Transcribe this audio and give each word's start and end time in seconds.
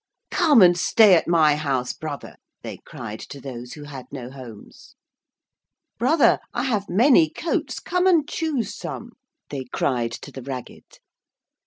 'Come 0.31 0.63
and 0.63 0.75
stay 0.75 1.13
at 1.13 1.27
my 1.27 1.55
house, 1.55 1.93
brother,' 1.93 2.37
they 2.63 2.77
cried 2.83 3.19
to 3.19 3.39
those 3.39 3.73
who 3.73 3.83
had 3.83 4.07
no 4.11 4.31
homes. 4.31 4.95
'Brother, 5.99 6.39
I 6.55 6.63
have 6.63 6.89
many 6.89 7.29
coats, 7.29 7.79
come 7.79 8.07
and 8.07 8.27
choose 8.27 8.75
some,' 8.75 9.11
they 9.51 9.65
cried 9.65 10.13
to 10.13 10.31
the 10.31 10.41
ragged. 10.41 10.97